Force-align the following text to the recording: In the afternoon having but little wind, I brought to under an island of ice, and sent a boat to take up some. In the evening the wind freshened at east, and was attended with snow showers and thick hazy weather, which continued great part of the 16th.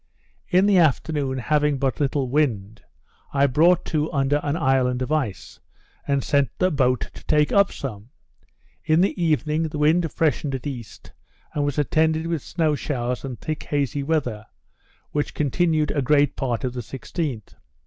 In 0.49 0.65
the 0.65 0.79
afternoon 0.79 1.37
having 1.37 1.77
but 1.77 1.99
little 1.99 2.27
wind, 2.27 2.81
I 3.35 3.45
brought 3.45 3.85
to 3.93 4.11
under 4.11 4.39
an 4.41 4.57
island 4.57 5.03
of 5.03 5.11
ice, 5.11 5.59
and 6.07 6.23
sent 6.23 6.49
a 6.59 6.71
boat 6.71 7.11
to 7.13 7.23
take 7.25 7.51
up 7.51 7.71
some. 7.71 8.09
In 8.83 9.01
the 9.01 9.23
evening 9.23 9.67
the 9.67 9.77
wind 9.77 10.11
freshened 10.11 10.55
at 10.55 10.65
east, 10.65 11.11
and 11.53 11.63
was 11.63 11.77
attended 11.77 12.25
with 12.25 12.41
snow 12.41 12.73
showers 12.73 13.23
and 13.23 13.39
thick 13.39 13.61
hazy 13.61 14.01
weather, 14.01 14.47
which 15.11 15.35
continued 15.35 15.93
great 16.03 16.35
part 16.35 16.63
of 16.63 16.73
the 16.73 16.81
16th. 16.81 17.53